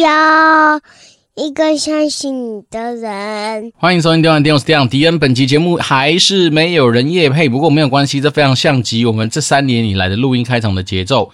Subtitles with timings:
[0.00, 0.80] 要
[1.34, 3.72] 一个相信你的人。
[3.76, 5.18] 欢迎收听《电玩店》，我是电玩迪恩。
[5.18, 11.30] 本期节目还是没有人夜配，不过没有关系，这非常像极我们这三年以来的录音开场的节奏。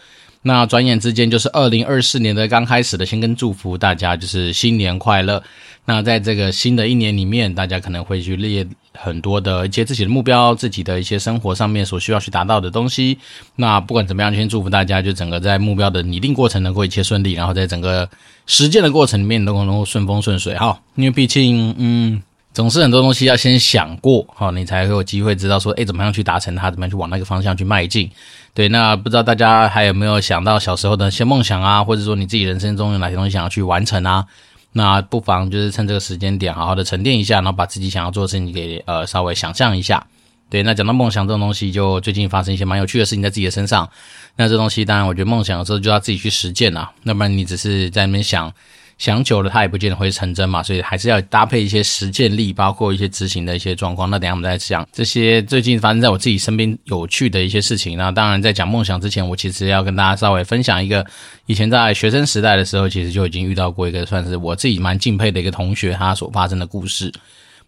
[0.47, 5.43] 那转眼之间就是二零二四年的刚开始了，先跟祝福大家就是新年快乐。
[5.87, 13.19] 那在这个新的一年里面，大家可能会去列很多的一些自己的目标，自己的一些生活上面所需要去达到的东西。
[13.57, 18.07] 那不管怎么样，先祝福大家，就整个在目标的拟定过程能够一切顺利，然后在整个
[18.47, 20.79] 实践的过程里面都能够顺风顺水哈。
[20.95, 22.23] 因为毕竟，嗯。
[22.55, 28.09] 总是很多东西要先想过，好，你才会有机会知道说，诶，怎么样去达成它，怎么样去往那个方向去迈进。
[28.55, 34.25] 对，那不知道大家还有没有想到小时候的一些梦想啊，或者说你自己人生中有哪些东西想要去完成啊？
[34.71, 40.07] 那不妨就是趁这个时间点，好好的沉淀一下，然后把自己想要做的事情给呃稍微想象一下。
[40.49, 43.91] 对，那讲到梦想这种东西，就最近发生一些蛮有趣的事情在自己的身上。
[44.37, 48.53] 那这东西当然，我觉得梦想有时候就要自己去实践啊，要不然你只是在那边想。
[48.97, 54.09] 想久了，它也不见得会成真嘛，所以还是要搭配一些实践力，包括一些执行的一些状况。
[54.09, 57.99] 那等下我们再讲这些最近发生在我自己身边有趣的一些事情。
[57.99, 61.05] 那当然，在讲梦想之前，我其实要跟大家稍微分享一个，
[61.47, 67.13] 以前在学生时代的时候，其实就已经遇到过一个算是我自己蛮敬佩的一个同学，他所发生的故事。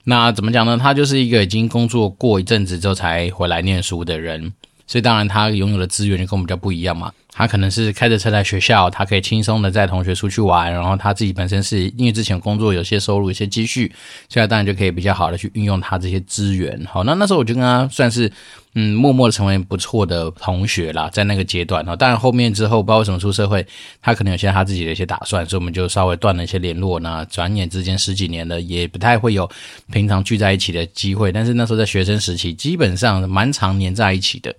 [0.04, 0.78] 那怎么讲呢？
[0.80, 4.52] 他就是一个已经工作过一阵子之后才回来念书的人，
[4.86, 7.12] 所以当然他拥有的资源就跟我们比较不一样嘛。
[7.38, 13.92] 他可能是开着车来学校，他可以轻松的带同学出去玩，然后他自己本身是因为之前工作有些收入、有些积蓄，
[14.30, 16.82] 现在当然就可以比较好的去运用他这些资源。
[16.90, 18.32] 好，那那时候我就跟他算是
[18.72, 21.84] 嗯，默默的成为不错的同学啦，在那个阶段。
[21.98, 23.66] 当然后面之后不知道为什么出社会，
[24.00, 26.98] 他可能有些他自己的一些打算，所以我们就稍微断了一些联络。
[27.00, 29.46] 那转眼之间十几年了，也不太会有
[29.92, 31.30] 平常聚在一起的机会。
[31.30, 34.56] 但是那时候在学生时期，基本上蛮常黏在一起的。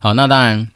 [0.00, 0.68] 好，那当然。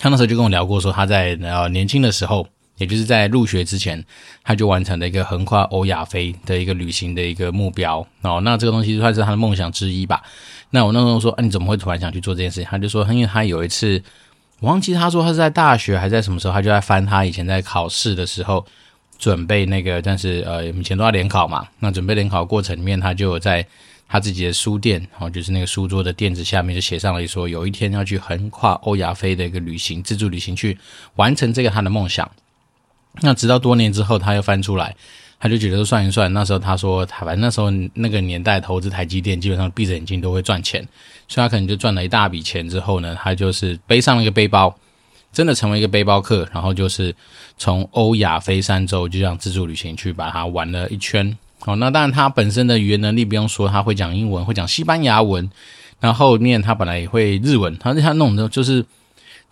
[0.00, 2.44] 他那时候就跟我聊过，说他在呃年轻的时候，
[2.78, 4.04] 也就是在入学之前，
[4.42, 8.40] 他就完成了一个横跨欧亚非的一个旅行的一个目标哦。
[8.40, 10.20] 那这个东西算是他的梦想之一吧。
[10.70, 12.68] 那我那时候说，啊，你怎么会突然想去做这件事情？
[12.68, 14.02] 他就说，因为他有一次，
[14.58, 18.66] 我忘记他说他是在大学还是在什么时候，他就在翻他以前在考试的时候
[19.16, 23.64] 准备那个，但是呃以前都要联考嘛，那准备联考过程里面，他就有在。
[24.08, 30.78] 他自己的书店，哦，就是那个书桌的垫子下面就写上了一说，有一天要去横跨欧亚非的一个旅行，自助旅行去
[31.16, 32.30] 完成这个他的梦想。
[33.20, 34.94] 那直到多年之后，他又翻出来，
[35.38, 40.86] 他就觉得算一算，那时候他说，他反正那时候那个年代投资台积电，基本上闭着眼睛都会赚钱，
[41.28, 44.76] 所以他可能就赚了一大笔钱之后呢，他就是背上了一个背包，
[45.32, 47.14] 真的成为一个背包客，然后就是
[47.56, 51.36] 从欧亚非三洲就这样自助旅行去把它玩了一圈。
[51.64, 55.50] 哦，那当然，他本身的语言能力不用说，他会讲英文，会讲西班牙文，
[56.00, 58.84] 然后后面他本来也会日文，他他弄的就是。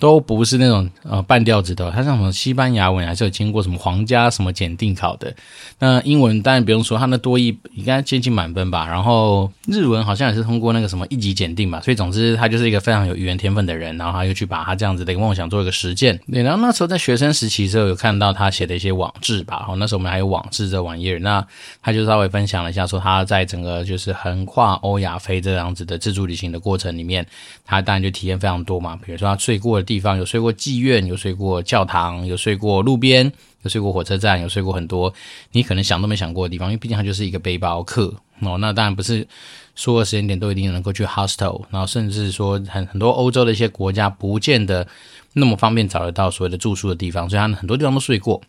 [0.02, 5.32] 都不是那种呃半吊子的，他像什么西班牙文还是有经过什么皇家什么检定考的。
[5.78, 8.84] 那英文当然不用说，他那多益应该接近满分吧。
[8.84, 11.80] 然后日文好像也是通过那个什么一级检定吧。
[11.84, 13.96] 所以总之他就是一个非常有语言天分的人。
[13.96, 16.18] 然后他又去把他这样子的一个梦想做一个实践。
[16.32, 19.58] 对，然后那时候在学生时期的时候有看到他写的一些网志吧。
[19.60, 21.20] 然后，那时候我们还有网志这玩意儿。
[21.20, 21.46] 那
[21.80, 27.24] 他就稍微分享了一下，说他在整个就是横跨欧亚非这样子的自助旅行的过程里面，
[27.64, 28.98] 他当然就体验非常多嘛。
[29.06, 33.30] 比如说他睡过的地地方有睡过妓院，有睡过教堂，有睡过路边，
[33.62, 35.12] 有睡过火车站，有睡过很多
[35.52, 36.68] 你可能想都没想过的地方。
[36.70, 38.56] 因为毕竟他就是一个背包客哦。
[38.58, 39.26] 那当然不是
[39.74, 44.86] 所有时间点都一定能够去 hostel，然后甚至说很很多欧洲的一些国家不见得
[45.34, 48.40] 那么方便找得到所谓的住宿的地方，所以他很多地方都睡过。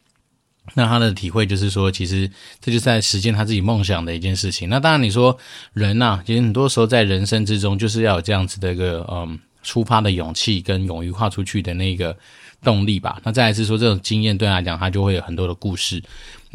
[0.76, 2.32] 那他的体会就是说，其实
[2.62, 4.70] 这就是在实践他自己梦想的一件事情。
[4.70, 5.38] 那当然你说
[5.74, 9.38] 人呐、啊，其实很多时候在人生之中就是要有这样子的一个嗯。
[9.64, 12.16] 出发的勇气跟勇于跨出去的那个
[12.62, 13.20] 动力吧。
[13.24, 16.04] 那再来是说，这种经验对他来讲，他就会有很多的故事。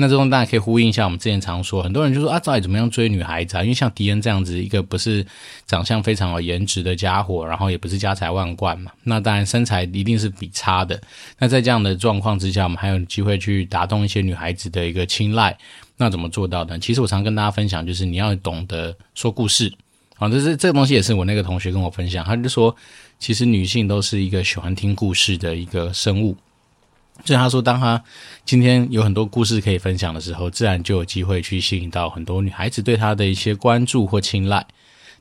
[0.01, 3.63] 那这种大家可以呼应一下，我们之前常说，很多人就说啊，到底怎么样追女孩子啊？
[3.63, 5.27] 因为像迪恩这样子一个不是
[5.67, 11.01] 长相非常有颜值的家伙，然后也不是家财万贯嘛，那当然身材一定是比差的。
[11.37, 15.59] 那在这样的状况之下，我们还有机会去打动一些女孩子的一个青睐，
[15.97, 16.79] 那怎么做到呢？
[16.79, 19.73] 其实我常跟大家分享，就是你要懂得说故事。
[20.19, 22.75] 啊，这是这个东西也是我那个同学跟我分享，他就说，
[23.19, 26.37] 其实女性都是一个喜欢听故事的一个生物，
[27.25, 28.03] 所以他说，当他
[28.45, 34.65] 今天有很多故事可以分享的时候，自然就有机会去吸引到很多女孩子对他的一些关注或青睐。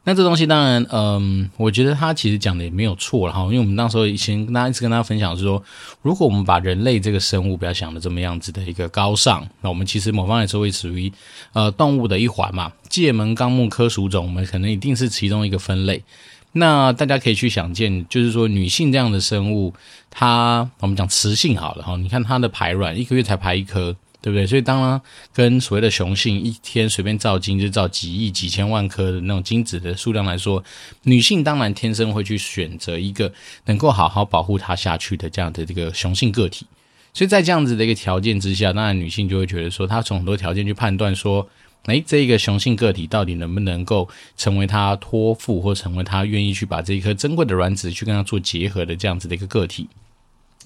[0.03, 5.61] 那这东西当然，嗯，我觉得他其实讲的也没有错了哈，因为我们那时候以前跟大家一直跟大家分享是说，
[6.01, 11.11] 如果我们把人类这个生物不要想的这么样子的一个高尚，那我们其实某方面是会属于
[11.51, 16.01] 呃动物的一环嘛，界门纲目科属种，我们可能一定是其中一个分类。
[16.57, 19.73] 那大家可以去想见，就是说女性这样的生物，
[20.09, 23.95] 它我们讲雌性好了哈，你看它的排卵一个月才排一颗。
[24.19, 24.45] 对不对？
[24.47, 24.99] 所以当然
[25.31, 30.61] 跟所谓的雄性一天随便造精就造几亿、几千万颗的那种精子的数量来说，
[31.03, 33.31] 女性当然天生会去选择一个
[33.65, 36.65] 能够好好保护它下去的这样的这个雄性个体。
[37.13, 41.47] 所以在这样子的一个条件之下，当然女性就会觉得说，她从很多条件去判断说，
[41.85, 49.87] 诶，这一个雄性个体到底能不能够成为他托付，或成为他愿意去把这一颗珍贵的卵子去跟他做结合的这样子的一个个体。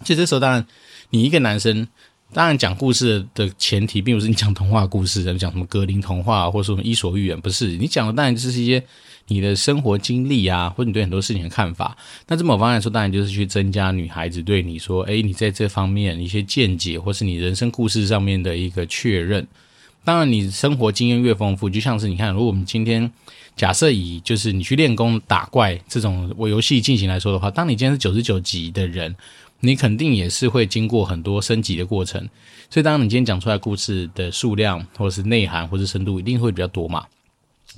[0.03, 0.65] 其实这时候，当然
[1.09, 1.87] 你一个男生。
[2.33, 7.75] 当然，讲故事的前提并不是你讲童话故事，讲什么格林童话，或者说什么伊索寓言，不是。
[7.75, 8.81] 你讲的当然就是一些
[9.27, 11.97] 你的生活经历啊，或者你对很多事情的看法。
[12.27, 19.45] 那这么方来说，当然就是去增加女孩子对你说，诶，你在这方面一些见解，或是你人生故事上面的一个确认。
[20.03, 23.11] 当然，你生活经验越丰富，就像是你看，如果我们今天
[23.55, 29.15] 假设以就是你去练功打怪这种我游戏进行来说的话，当你今天是九十九级的人。
[29.63, 32.27] 你肯定也是会经过很多升级的过程，
[32.67, 37.05] 所以当你今天讲出来故事的数量，或者是内涵，或者是深度，一定会比较多嘛。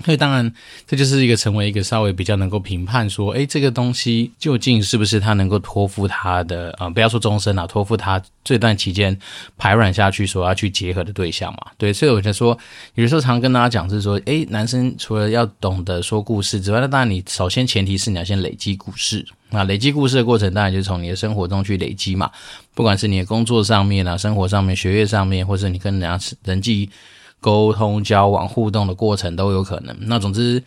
[0.04, 0.52] 所以当然，
[0.88, 9.16] 这就是一个成为一个稍微比较能够评判说，诶，这个东西究竟是不是他能够托付他的啊、不要说终身了，托付他这段期间
[9.56, 11.60] 排卵下去所要去结合的对象嘛。
[11.78, 12.58] 对，所以我就说，
[12.96, 19.24] 有的时候常跟大家讲是说，诶，男生除了要懂得说故事之外，那当然你首先前提是你要先累积故事。
[19.52, 22.32] 那累积故事的过程，当然就是从你的生活中去累积嘛。
[22.74, 26.90] 不管是你的工作上面啊，生活上面、学业上面，或是你跟人家人际。
[27.44, 29.94] 沟通、交往、互动的过程都有可能。
[30.00, 30.64] 那总之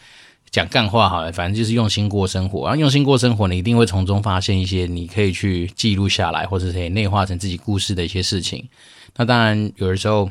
[0.51, 2.67] 讲干话好了，反正就是用心过生活。
[2.67, 8.69] 然后用心过生活，你一定会从中发现一些你可以去记录下来，或者是可以内化成自己故事的一些事情。
[9.17, 10.31] 那当然，有的时候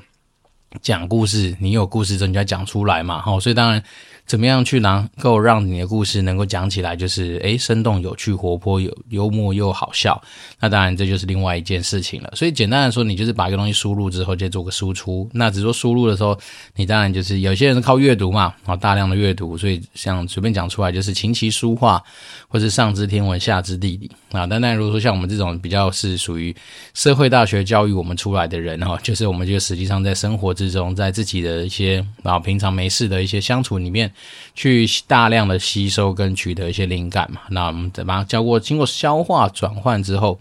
[0.82, 3.22] 讲故事，你有故事，人家讲出来嘛。
[3.22, 3.84] 好，所以当然。
[4.28, 10.20] 怎么样去能够让你的故事能够讲起来，就是诶生动有趣、活泼有幽默又好笑？
[10.60, 12.34] 那当然这就是另外一件事情了。
[12.36, 15.30] 所以简单来说，你就是把一个东西输入之后，再做个输出。
[15.32, 16.36] 那只说输入的时候，
[16.76, 19.56] 你当然就是有些人是靠阅读嘛，啊，大量的阅读。
[19.56, 22.02] 所以像随便讲出来，就是琴棋书画，
[22.48, 24.48] 或是上知天文下知地理啊。
[24.48, 26.56] 但但如果说像我们这种比较是属于
[26.96, 34.12] 社会大学教育我们出来的人哈，就是我们就实际上在生活之之中，在自己的一些啊平常没事的一些相处里面。
[34.54, 40.40] 去大量的吸收跟取得一些灵感嘛，那我们怎么教过，经过消化转换之后，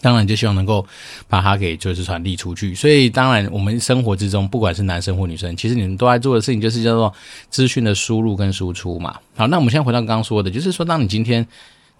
[0.00, 0.86] 当然就希望能够
[1.28, 2.74] 把它给就是传递出去。
[2.74, 7.12] 所以当然我们生活之中，不管是男生或女生，其实你们都在做的事情就是叫做
[7.50, 9.18] 资讯的输入跟输出嘛。
[9.34, 11.44] 好，那我们现在回到刚刚说的，就是说当你今天。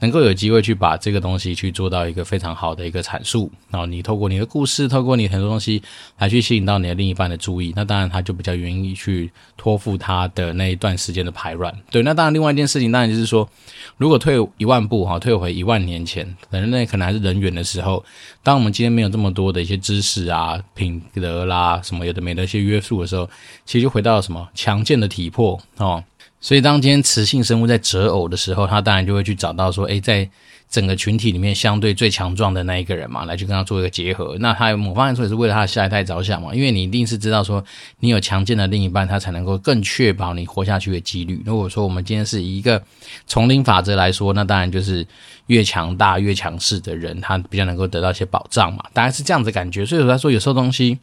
[0.00, 5.82] 能够有机会去把这个东西去做到一个非常好的一个阐述，然后你透过你的故事，透过你很多东西
[6.19, 11.75] 来去吸引到你的另一半的注意，那当然他就比较愿意去托付他的那一段时间的排卵。
[11.91, 13.49] 对，那当然另外一件事情，当然就是说，
[13.96, 18.05] 如果退一万步哈，退回一万年前，人类可能还是人猿的时候，
[18.43, 23.29] 当我们今天没有这么多的一些知识啊、品德啦什么有的没的一些约束的时候，
[23.64, 26.02] 其实就回到什么强健的体魄哦。
[26.44, 30.29] 所以，当今天雌性生物在择偶的时候，他当然就会去找到说，诶，在
[30.69, 34.37] 整个群体里面相对最强壮的那一个人嘛，来去跟他做一个结合。
[34.38, 37.65] 那他某方面说也是为了他的下一代着想嘛，因为你一定是知道说，
[37.98, 41.43] 你有强健的另一半，他才能够更确保你活下去的几率。
[41.46, 42.82] 如果说我们今天是以一个
[43.27, 45.06] 丛林法则来说，那当然就是
[45.46, 49.86] 越强大越强势的人，他比较能够得到一些保障嘛，大概是这样子感觉。
[49.86, 50.98] 所以我来说，有时候东西。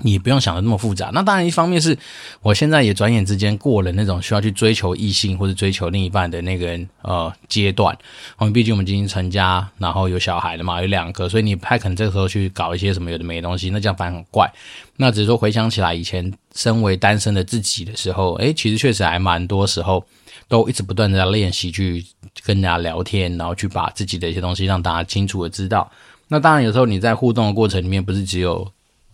[0.00, 1.10] 你不用想的那么复杂。
[1.12, 1.96] 那当然，一方面是
[2.40, 7.96] 我现在也转眼之间过了那种需要去追求异性或者追求另一半的那个呃阶段。
[8.38, 14.50] 我们毕竟我们已经成家，然后有小孩了嘛，有两个，所以你不太可能这个时候去搞一些什么有的没的东西，那这样反而很怪。
[14.96, 20.02] 那只是说回想起来，以前身为单身的自己的时候，诶，其实确实还蛮多时候
[20.48, 22.04] 都一直不断的在练习去
[22.42, 25.90] 跟人家聊天，然后去把自己的一些东西让大家清楚的知道。
[26.28, 28.72] 那当然，有时候你在互动的过程里面，不是只有。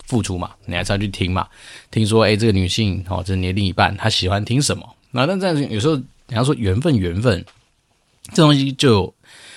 [0.09, 1.47] 付出嘛，你还是要去听嘛。
[1.91, 4.89] 听说，哎，这个女性哦，这是你的另一半，她喜欢听什么？
[5.11, 5.97] 那但这样有时候，
[6.29, 7.45] 你要说缘分，缘分
[8.33, 9.13] 这东西就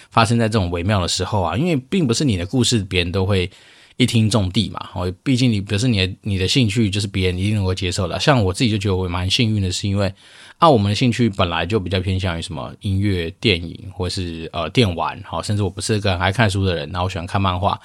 [0.09, 3.49] 发生在这种微妙的时候啊，因为并不是你的故事别人都会
[3.95, 4.89] 一听中地嘛。
[4.93, 8.19] 哦，毕竟你，比如说你的你的兴趣就是别人一定能够接受的。
[8.19, 10.13] 像我自己就觉得我蛮幸运的，是因为
[10.57, 17.79] 啊，我们的兴趣本来就比较偏向于什么音乐、电影或是呃电玩，好，甚至我不是个很爱看书的人，然后我喜欢看漫画。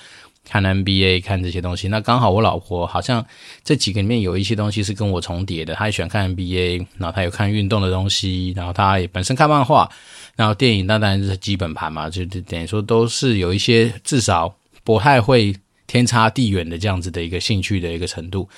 [0.49, 3.26] 看 NBA，看这些东西，那刚好我老婆好像
[3.65, 5.75] 这几个里面有一些东西是跟我重叠的。
[5.75, 9.91] 她也喜欢看 NBA，然后她有看运动的东西，然后她也本身看漫画，
[10.37, 15.53] 然后电影那当然是基本盘嘛，就等于说都是有一些至少不太会
[15.88, 18.49] 天差地远的这样子的一个兴趣的一个程度。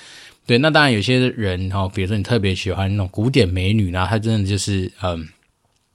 [0.45, 5.27] 对，那当然有些人哈，比如说你特别喜欢那种古典美女，然后她真的就是嗯。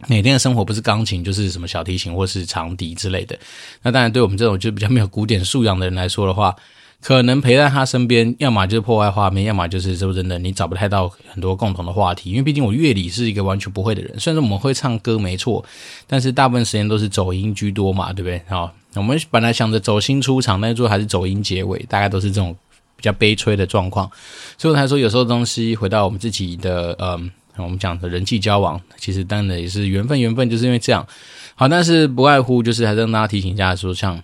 [0.06, 3.38] 每天的生活不是钢琴就是什么小提琴或是长笛之类的。
[3.82, 6.54] 那当然，对我们这种就比较没有古典素养的人来说的话，
[7.00, 12.30] 可能陪在他身边，要么就是破坏画面，要么就是说真的，你找不太到很多共同的话题。
[12.30, 15.64] 因为毕竟我乐理是一个完全不会的人，虽然说我们会唱歌没错，
[16.06, 18.40] 但是大部分时间都是走音居多嘛，对不对？
[18.48, 22.56] 好，我们本来想着走心出场，但最后还是走音结尾，大概都是这种
[22.96, 24.10] 比较悲催的状况。
[24.56, 27.30] 所以我才说，有时候东西回到我们自己的，嗯。
[27.56, 31.06] 我们讲的人际交往，其实当然也是缘分，缘分就是因为这样。
[31.54, 34.20] 好，但是不外乎就是还是跟大家提醒一下，说像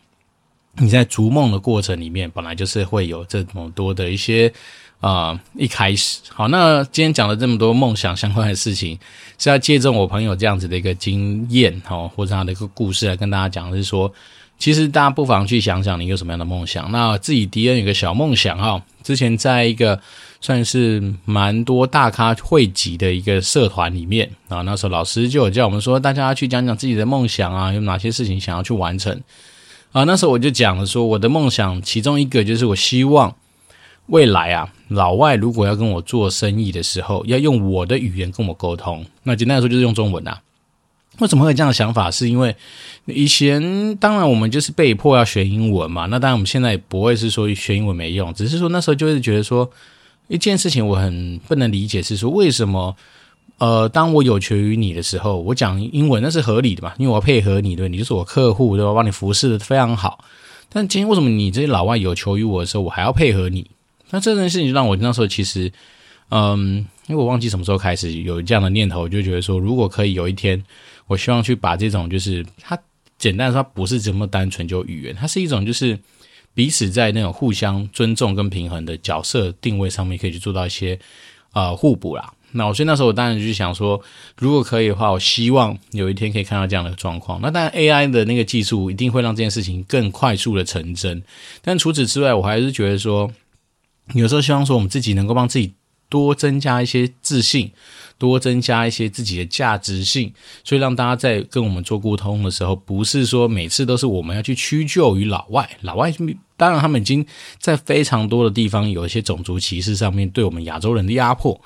[0.76, 4.52] 你在逐梦的过程里面，本来就是会有这么多的一些
[5.00, 6.20] 啊、一开始。
[6.28, 8.98] 好，那今天讲了这么多梦想相关的事情，
[9.38, 14.12] 是要借证我朋友这样子的一个经验，哦，或者他的一个故事来跟大家讲，是说，
[14.60, 16.92] 其实大家不妨去想想你有什么样的梦想。
[16.92, 20.00] 那自己迪恩有个小梦想哈，之前在一个。
[20.42, 29.20] 算是蛮多大咖汇集的一个社团里面啊，那时候老师就有叫我们说，大家去讲讲自己的梦想啊，有哪些事情想要去完成
[29.92, 30.02] 啊。
[30.04, 33.36] 那时候我就讲了说，我的梦想其中一个就是我希望
[34.06, 39.04] 未来啊，老外如果要跟我做生意的时候，要用我的语言跟我沟通。
[39.22, 40.40] 那简单来说就是用中文啊。
[41.20, 42.10] 为什么会有这样的想法？
[42.10, 42.54] 是因为
[43.06, 46.06] 以前当然我们就是被迫要学英文嘛。
[46.06, 49.70] 那当然我们现在也不会是说学英文没用，只是说那时候就是觉得说。
[50.32, 52.94] 一件事情我很不能理解，是说为什么，
[53.58, 56.94] 呃，当我有求于你的时候，我讲英文那是合理的嘛？
[56.98, 58.94] 因为我要配合你，对，你就是我客户，对吧？
[58.94, 60.24] 帮你服侍的非常好。
[60.68, 63.68] 但今天为什么你这些老外有求于我的时候，我还要配合你？
[64.10, 65.72] 那这件事情就让我那时候其实，
[66.28, 70.62] 嗯，因为我忘记什么时候开始有这样的念头，就觉得说，如果可以有一天，
[71.10, 72.78] 我希望去把这种就是它
[73.18, 75.98] 简单说，不是这么单纯就语言，它是一种就是。
[76.52, 80.98] 彼此在那种互相尊重跟平衡的角色定位上面，可以去做到一些
[81.52, 82.32] 呃互补啦。
[82.50, 83.98] 那我所以那时候我当然就想说，
[84.36, 87.40] 如果可以的话，我希望有一天可以看到这样的状况。
[87.40, 91.22] 那当然 AI 的那个技术一定会让这件事情更快速的成真。
[91.62, 93.30] 但除此之外，我还是觉得说，
[94.14, 95.72] 有时候希望说我们自己能够帮自己
[96.10, 97.70] 多增加一些自信。
[98.18, 100.30] 多增加一些自己的价值性，
[100.62, 105.66] 所以让大家在跟我们做沟通的时候，不是说每次都是我们要去屈就于老外。
[105.80, 106.12] 老外
[106.54, 107.24] 当然他们已经
[107.58, 111.58] 在非常多的地方有一些种族歧视上面对我们亚洲人的压迫，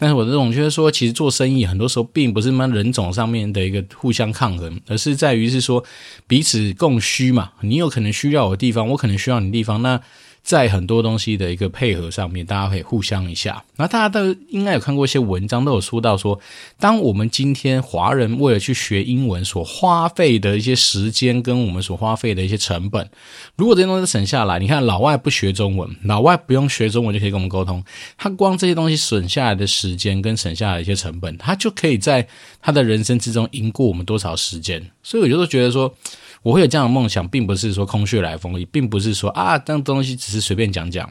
[0.00, 5.84] 但是我这种觉得说，其实做生意很多时候并不是那人种上面的一个互相抗衡，而是在于是说
[6.26, 7.52] 彼此供需嘛。
[7.60, 10.00] 你有可能需要我的地方，我可能需要你的地方，那。
[10.42, 13.62] 在很多东西的一个配合上面，大家可以互相一下。
[13.76, 16.38] 那大家都应该有看过一些文章，都有说到说，
[16.78, 23.08] 当我们今天华人为了去学英文所花费的一些时间，跟我们所花费的一些成本，
[23.56, 27.84] 如果这些东西省下来，你看老外不学中文，老外不用学中文就可以跟我们沟通，
[28.16, 32.26] 他光这些东西省下来的时间跟省下来一些成本，他就可以在
[32.60, 34.90] 他的人生之中赢过我们多少时间。
[35.02, 35.94] 所以我就觉得说。
[36.42, 41.10] 我会有这样的梦想，并不是说空穴来风，也并不是说啊，这样东西只是随便讲讲。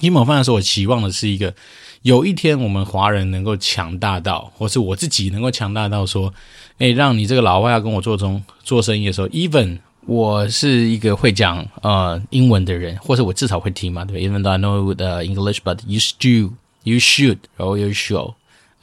[0.00, 1.54] 因为我发现说，我期望的是一个，
[2.02, 6.34] 有一天我们华人能够强大到，或是我自己能够强大到说，
[6.78, 16.50] 诶，让你这个老外要跟我做中做生意的时候，even 我是一个会讲呃英文的人，或者我至少会听嘛，对吧？Even though I know the English, but you should,
[16.82, 18.34] you should, or you should.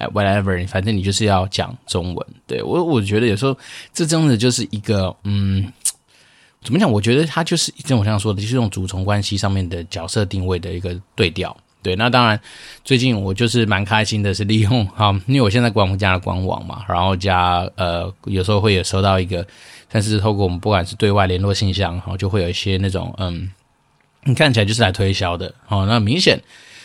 [0.09, 2.27] Whatever，反正你就是要讲中文。
[2.47, 3.57] 对，我，我觉得有时候
[3.93, 5.71] 这真的就是一个，嗯，
[6.63, 6.91] 怎么讲？
[6.91, 11.55] 我觉得它就是像我像说的，就是这种主从关系上面的角色定位的一个对调。
[11.83, 12.39] 对，那当然，
[12.83, 19.43] 最近我就是蛮开心的，是利用哈，因为我现在官网加了官网嘛，然后加呃，有时候会有收到一个，
[19.89, 23.49] 但是透过我们不管是对外联络信箱，然后就会有一些那种，嗯，
[24.25, 26.39] 你看起来就是来推销的，哦，那明显。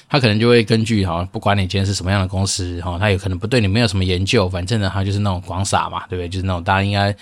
[0.09, 6.29] 他可能就会根据哈，不管你今天是什么样的公司哈，他有可能不对你没有什么研究，反正呢，他就是那种广撒嘛，对不对？
[6.29, 7.15] 就是那种大家应该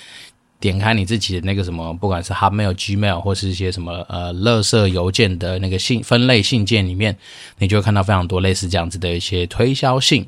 [0.61, 7.17] 点开你自己的那个什么，不管是 Hotmail、Gmail 或是一些什么呃，垃圾邮件的那个信分类信件里面，
[7.59, 10.27] 你就会看到非常多类似这样子的一些推销信。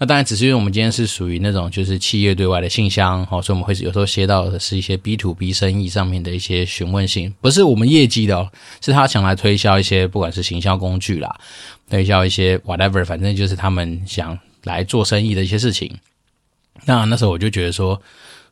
[0.00, 8.48] 那当然，只是因为我们今天是属于那种就是企业对外的信箱，哈，所以我们会有时候接到的是一些 B to B 生意上面的一些询问信，不是我们业绩的哦，
[8.80, 11.36] 是他想来推销一些不管是行销工具啦，
[11.88, 15.98] 推销一些 whatever，反正就是他们想来做生意的一些事情。
[16.84, 18.00] 那那时候我就觉得说，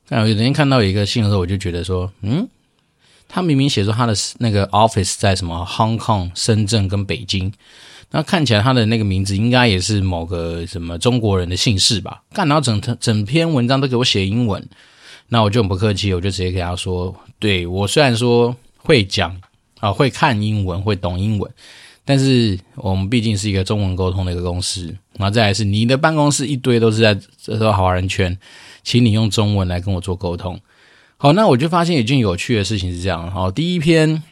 [0.08, 2.48] 那有天看到一个信的时候，我就觉得说，嗯，
[3.28, 7.52] 他明明写说他的那个 office 在什么 Hong Kong、深圳跟北京。
[8.12, 12.22] 那看起来他的那个名字应该也是某个什么中国人的姓氏吧？
[12.32, 14.64] 干，然后整整篇文章都给我写英文，
[15.28, 19.36] 那我就很不客气，我就直接给他说：对，我虽然说会讲
[19.80, 21.52] 啊，会看英文，会懂英文，
[22.08, 24.86] 但是我们毕竟是一个中文沟通的一个公司，
[25.18, 28.38] 然后再来是你的办公室一堆都是在这个华人圈，
[28.84, 30.56] 请你用中文来跟我做沟通。
[31.16, 34.22] 好，那我就发现有一件有趣的事情是这样，好，第一篇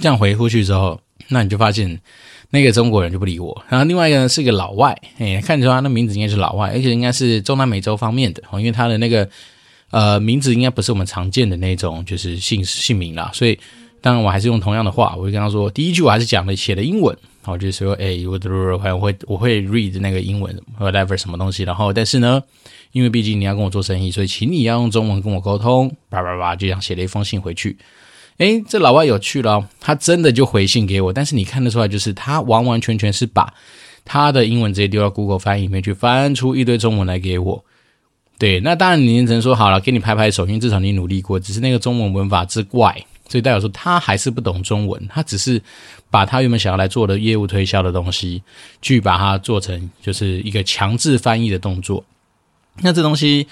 [0.00, 2.00] 这样回复去之后，那你就发现
[2.48, 9.28] 那个中国人就不理我，然后另外一个呢是一个老外，哎，看出他的名字应该是老外，而且应该是中南美洲方面的，因为他的那个
[9.90, 13.58] 呃名字应该不是我们常见的那种，就是姓姓名啦，所以。
[14.00, 18.38] 当然，我还是用同样的话，我就跟他说，第一句我还是讲的写的英文，我就是说，哎，我
[18.94, 22.42] 我会我会 read 那个英文 whatever 什么东西，然后但是呢，
[22.92, 27.76] 因为毕竟你要跟我做生意，所以请你要用中文跟我沟通，叭叭叭，就这样写了一封信回去。
[28.38, 33.52] 哎，这老外有趣了，他真的就回信给我，但是你看得出来，就是他完完全全是把
[34.04, 37.64] 他的英文直接丢到 Google 翻译里面去，翻出一堆中文来给我。
[38.38, 43.04] 对，那当然你只能说好了，给你拍拍手，因为至少你努力过，只是那个中文文法之怪。
[43.28, 45.60] 所以代表说他还是不懂中文，他只是
[46.10, 48.42] 把他原本想要来做的业务推销的东西，
[48.80, 52.02] 去把它做成就是一个强制翻译的动作。
[52.80, 53.46] 那这东西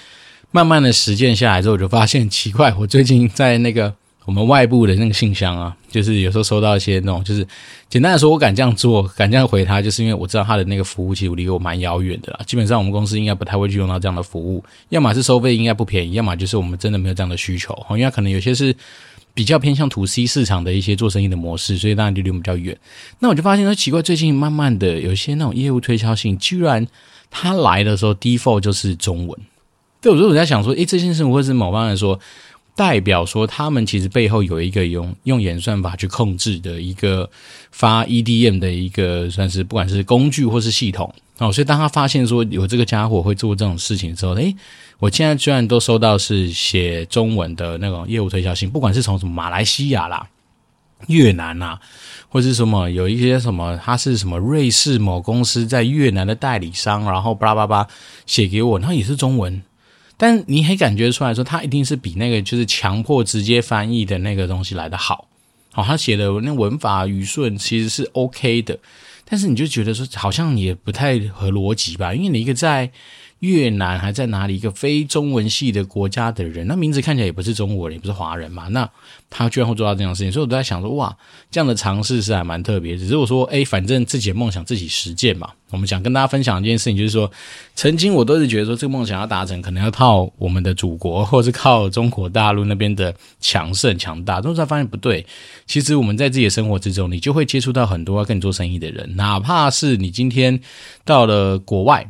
[0.49, 3.93] 慢慢的实践下来之后，我就发现奇怪，我最近在那个
[4.25, 7.45] 我们外部的那个信箱啊，就是有时候收到一些那种，就是
[7.87, 12.39] 简单的说，我敢这样做，敢这样回他，就是因为我知道他的那个服务其实离我蛮遥远的啦。
[12.47, 18.75] 基本上我们公司应该不太会去用到这样的服务，要么是收费应该不便宜，要么就是我们真的没有这样的需求，因为可能有些是。
[19.37, 22.75] 比较偏向 to C 市场的一些做生意的模式，所以当然就离我们比较远。
[23.19, 26.87] 那我就发现说奇怪，最近慢慢的有一些那种业务推销信，居然
[27.29, 29.39] 他来的时候 default 就是中文。
[30.01, 32.19] 对，我说我在想说，诶，这件事情会是某方来说
[32.75, 37.29] 代表说他们其实背后有一个用用演算法去控制的一个
[37.71, 41.53] 发 EDM 的一个算是不管是工具或是系统哦。
[41.53, 44.55] 所以当他发现说有这个家伙会做这种事情之后，诶。
[44.99, 50.27] 我现在居然都收到是写中文的那种业务推销信，不管是从什么马来西亚啦、
[51.07, 51.79] 越南啦，
[52.29, 57.87] 或是什么有一些什么，他是什么瑞士某公司在越南的代理商，然后巴拉巴拉
[58.25, 59.61] 写给我，然后也是中文，
[60.17, 65.27] 但你可以感觉出来说，他一定是比那个就是强迫直接翻译的那个东西来的好。
[65.71, 68.79] 好，他写的那文法语顺其实是 OK 的，
[69.23, 72.91] 但是你就觉得说好像也不太合逻辑吧，因为你一个在。
[73.39, 74.55] 越南还在哪里？
[74.55, 78.67] 一个非中文系的国家的人，那名字看起来也不是中国人，也不是华人嘛。
[78.69, 78.89] 那
[79.29, 81.15] 他居然会做到这样的事情，所以我都在想说，哇，
[81.51, 82.97] 这样的尝试是还蛮特别。
[82.97, 85.51] 只是我说，哎，反正自己的梦想自己实践嘛。
[85.69, 87.29] 我们想跟大家分享一件事情，就是说，
[87.75, 94.41] 曾经我都是觉得说，这个梦想要达成，可能要靠我们的祖国，或是靠中国大陆那边的强盛强大。
[94.41, 95.25] 但是才发现不对，
[95.65, 100.59] 其实我们在自己的生活之中，你就会接触到很多要跟你做生意的人，哪怕是你今天
[101.05, 102.09] 到了国外。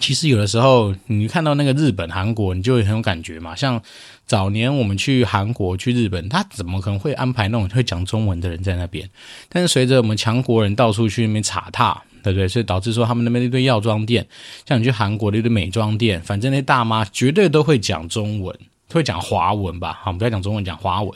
[0.00, 3.56] 其实有的时候，你看到那个日本、韩国，你就会很有感觉嘛。
[3.56, 3.82] 像
[4.26, 9.08] 早年我们去韩国、去日本，他怎么可能会安排那种会讲中文的人在那边？
[9.48, 12.46] 但是随着我们强国人到处去那边踩踏，对不对？
[12.46, 14.24] 所以导致说他们那边一堆药妆店，
[14.66, 18.56] 像你去韩国的一堆美妆店，反正那大妈绝对都会讲中文，
[18.92, 19.98] 会讲华文吧？
[20.02, 21.12] 好，我们不要讲中文，讲华文。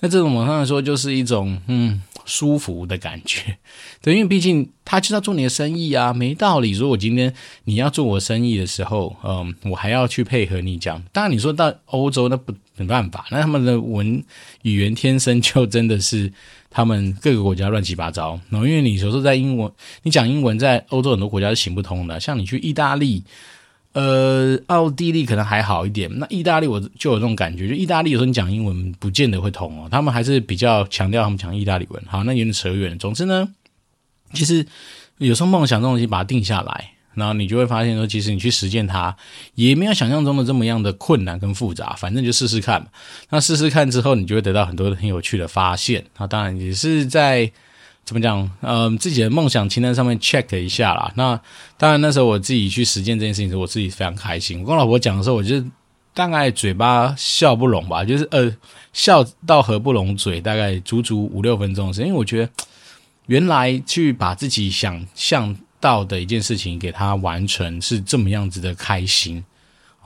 [0.00, 2.02] 那这种网上来说，就是一种嗯。
[2.28, 3.56] 舒服的感觉，
[4.00, 11.02] 对，因为毕竟他就是要做你的生意啊，没道理说我今天你要做我生意的时候，嗯，我还要去配合你讲。
[11.10, 14.22] 当然你说到欧洲那不没办法，那他们的文
[14.62, 16.32] 语言天生就真的是
[16.70, 18.38] 他们各个国家乱七八糟。
[18.50, 23.24] 然后因为你有时候在英文，你讲英文在欧洲很多国家是行不通的，像你去意大利。
[23.94, 32.00] 呃，奥地利可能还好一点，那意大利我就有这种感觉，就意大利有时候你讲英文不见得会通哦，他们还是比较强调他们讲意大利文。
[32.06, 32.96] 好，那有点扯远。
[32.98, 33.48] 总之呢，
[34.34, 34.64] 其实
[35.16, 39.16] 有时候梦想这种东西，把它定下来，然后你就会发现说，其实你去实践它，
[39.54, 42.86] 也没有想象中的这么样的困难跟复杂，反正就试试看。
[43.30, 46.04] 那试试看之后，你就会得到很多很有趣的发现。
[46.18, 47.50] 那当然也是在。
[48.08, 48.50] 怎么讲？
[48.62, 51.12] 嗯，自己的梦想清单上面 check 一下啦。
[51.14, 51.38] 那
[51.76, 54.62] 当然，那时候我自己去实践这件事情时候，我自己非常开心。
[54.62, 55.62] 我跟老婆讲的时候，我就
[56.14, 58.50] 大概嘴巴笑不拢吧，就是呃
[58.94, 62.06] 笑到合不拢嘴，大概足足五六分钟的时间。
[62.06, 62.50] 因为我觉得，
[63.26, 69.44] 原来去把自己想象到的一件事情给它完成，是这么样子的开心。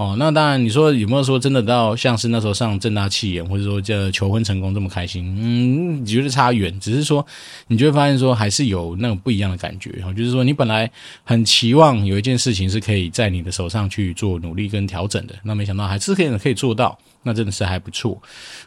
[0.03, 5.33] 哦，那当然，你说有没有说真的到像是那时候上正大企研，或者说这求婚成功这么开心？
[5.39, 6.77] 嗯，觉得差远。
[6.81, 7.25] 只是说，
[7.69, 9.93] 你就会发现说，还是有那种不一样的感觉。
[10.03, 10.91] 哈，就是说，你本来
[11.23, 18.21] 很期望有一件事情是可以在你的手上去做努力跟调整的，那没想到还是可以可以做到，那真的是还不错。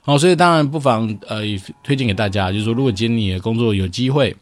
[0.04, 1.42] 好，所以当然不妨呃
[1.84, 4.34] 推荐给大家，就是说，如果今天你的工作有机会。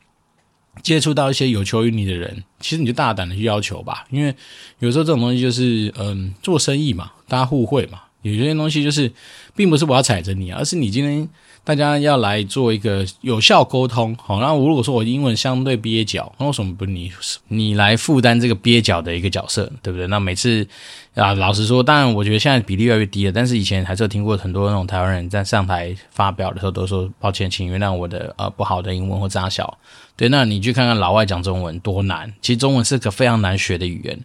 [0.81, 4.33] 接触到一些有求于你的人，其实你就大胆的去要求吧，因为
[4.79, 9.12] 有时候这种东西就是，嗯，做生意嘛，大家互惠嘛，有些东西就是，
[9.55, 11.29] 并不是我要踩着你，而是你今天
[11.63, 14.15] 大家要来做一个有效沟通。
[14.15, 17.12] 好，那如果说我英文相对蹩脚，那为什么不你
[17.49, 20.07] 你来负担这个蹩脚的一个角色，对不对？
[20.07, 20.67] 那每次
[21.15, 29.77] 啊，老实说，当然我觉得现在比例越来越低了，但是以前还是有听过很多那种台湾人在上台发表的时候都说抱歉，请原谅我的呃不好的英文或扎小。
[30.15, 34.17] 对，那你去看看老外讲中文多难，其实中文是个非常难学的语言。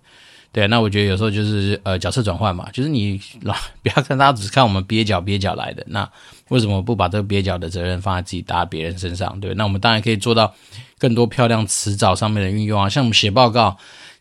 [0.50, 6.10] 对，那我觉得有时候就是呃角色转换嘛，就是你老 不要看大家只是看我们蹩脚蹩脚来的，那
[6.48, 9.38] 为什么不把这个蹩脚的责任放在自己搭别人身上？
[9.40, 10.52] 对，那我们当然可以做到
[10.98, 13.76] 更多漂亮词藻上面的运用啊，像我们写报告，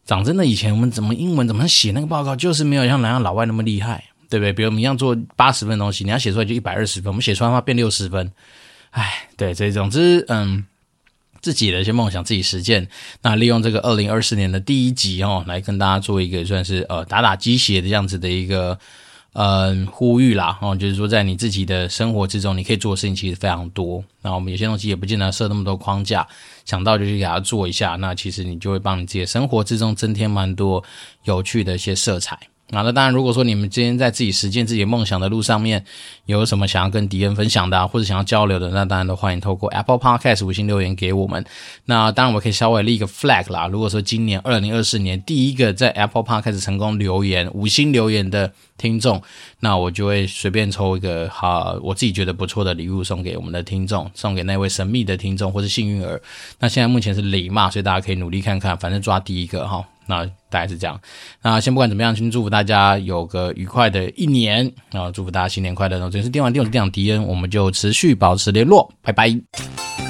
[0.05, 4.51] 讲真的，以前我们怎么英文怎么写那个报告，就是没有像南洋老外那么厉害，对不对？
[4.51, 8.29] 比如我们一样做八十分东西，你要写出来就一百二十分，我们写出来的话变六十分，
[8.91, 10.65] 哎，对，这总之嗯。
[11.47, 12.85] 自己的一些梦想，自己实践。
[13.21, 18.77] 那利用这个二零二四年的第一集哦，来跟大家做一个算是呃打打鸡血的这样子的一个
[19.31, 24.03] 呃呼吁啦哦，就是说在你自己的生活之中，你可以做的事情其实非常多。
[24.21, 26.27] 那我们有些东西也不见得设那么多框架，
[26.65, 30.83] 想到就去给它做一下，那其实你就会帮你自己的生活之中增添蛮多
[31.23, 32.37] 有趣的一些色彩。
[32.73, 35.85] 好，那当然，如果说你们今天在自己实践自己梦想的路上面，
[36.25, 41.45] 有什么想要跟迪恩分享的，或者想要交流的，那当然都欢迎透过 Apple Podcast 五星留言给我们。
[41.85, 43.67] 那当然，我可以稍微立一个 flag 啦。
[43.67, 49.21] 如果说今年二零二四年第一个在 Apple Podcast 成功留言五星留言的听众，
[49.61, 56.21] 那我就会随便抽一个哈，我自己觉得不错的礼物送给我们的听众，送给那位神秘的听众或是幸运儿。
[56.59, 59.85] 那现在目前是零嘛，所以大家可以努力看看，反正抓第一个哈。
[60.07, 60.99] 那大概是这样。
[61.41, 65.11] 那先不管怎么样，先祝福大家有个愉快的一年然后！
[65.11, 65.97] 祝福大家新年快乐！
[65.97, 70.06] 然后这是电玩店长电长迪恩，我们就持续保持联络，拜拜。